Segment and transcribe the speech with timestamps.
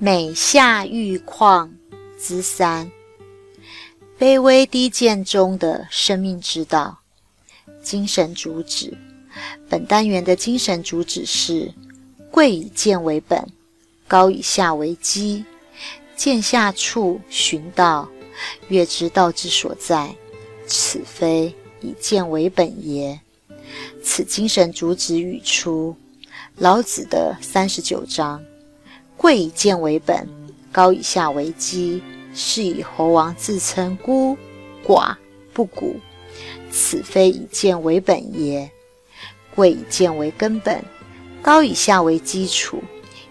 [0.00, 1.74] 美下玉况
[2.16, 2.88] 之三，
[4.16, 7.00] 卑微低贱中的生命之道。
[7.82, 8.96] 精神主旨，
[9.68, 11.74] 本单元的精神主旨是：
[12.30, 13.44] 贵以贱为本，
[14.06, 15.44] 高以下为基，
[16.14, 18.08] 贱下处寻道，
[18.68, 20.14] 月之道之所在，
[20.64, 23.18] 此非以贱为本也？
[24.00, 25.96] 此精神主旨语出
[26.56, 28.40] 老子的三十九章。
[29.18, 30.28] 贵以贱为本，
[30.70, 32.00] 高以下为基，
[32.32, 34.38] 是以猴王自称孤
[34.86, 35.16] 寡
[35.52, 35.96] 不古，
[36.70, 38.70] 此非以贱为本也？
[39.56, 40.84] 贵以贱为根本，
[41.42, 42.80] 高以下为基础，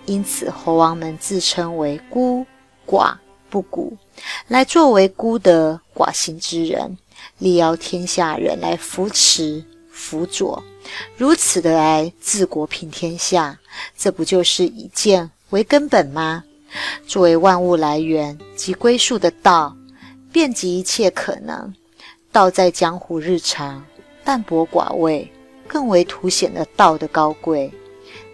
[0.06, 2.46] 因此猴王们自称为孤
[2.86, 3.16] 寡
[3.50, 3.96] 不古，
[4.50, 6.98] 来作为孤德寡行之人，
[7.38, 10.62] 力邀天下人来扶持辅佐，
[11.16, 13.58] 如此的来治国平天下，
[13.98, 15.32] 这不就是以贱？
[15.50, 16.44] 为根本吗？
[17.08, 19.76] 作为万物来源及归宿的道，
[20.32, 21.74] 遍及一切可能。
[22.32, 23.84] 道在江湖日常，
[24.24, 25.32] 淡泊寡味，
[25.68, 27.72] 更为凸显了道的高贵。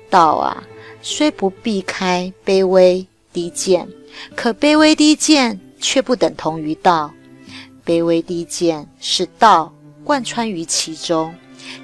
[0.09, 0.63] 道啊，
[1.01, 3.87] 虽不避开卑微低贱，
[4.35, 7.13] 可卑微低贱却不等同于道。
[7.85, 9.71] 卑微低贱是道
[10.03, 11.33] 贯穿于其中，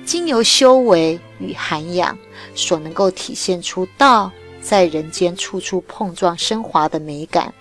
[0.05, 2.17] 经由修为与涵养，
[2.55, 4.31] 所能够体现出道。
[4.61, 7.53] 在人间处处碰撞升华的美感，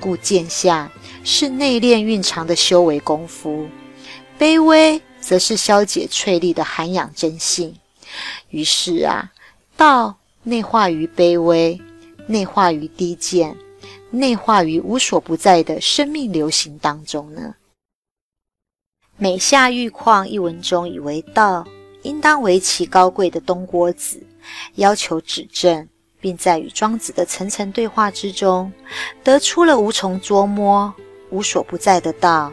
[0.00, 0.90] 故剑下
[1.24, 3.68] 是内敛蕴藏的修为功夫，
[4.38, 7.74] 卑微则是消解淬砺的涵养真性。
[8.50, 9.32] 于是啊，
[9.76, 11.80] 道内化于卑微，
[12.26, 13.56] 内化于低贱，
[14.10, 17.54] 内化于无所不在的生命流行当中呢。
[19.18, 21.66] 美下玉况一文中以为道
[22.02, 24.22] 应当为其高贵的东郭子，
[24.76, 25.88] 要求指正。
[26.26, 28.72] 并在与庄子的层层对话之中，
[29.22, 30.92] 得出了无从捉摸、
[31.30, 32.52] 无所不在的道，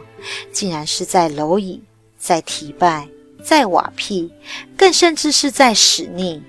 [0.52, 1.82] 竟然是在蝼蚁，
[2.16, 3.08] 在提拜，
[3.42, 4.32] 在瓦辟，
[4.76, 6.40] 更甚至是在使逆。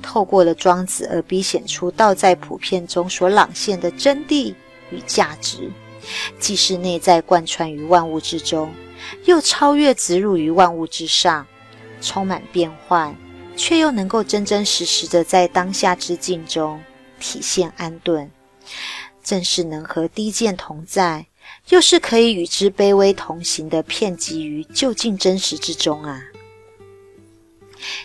[0.00, 4.54] 透过了庄子而逼显出道在普遍中所朗现的真谛
[4.92, 5.68] 与价值，
[6.38, 8.72] 既是内在贯穿于万物之中，
[9.24, 11.44] 又超越植入于万物之上，
[12.00, 13.16] 充满变幻。
[13.58, 16.80] 却又能够真真实实的在当下之境中
[17.18, 18.30] 体现安顿，
[19.22, 21.26] 正是能和低贱同在，
[21.70, 26.22] 又是可以与之卑微同行的片集于就近真实之中啊！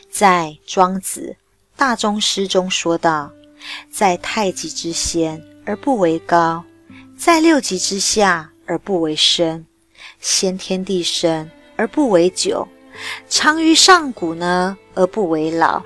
[0.09, 1.38] 在庄子
[1.75, 3.31] 大宗师中说道
[3.92, 6.66] ：“在太极之先而不为高，
[7.16, 9.66] 在六极之下而不为深，
[10.19, 12.68] 先天地深而不为久。”
[13.28, 15.84] 长于上古呢，而不为老；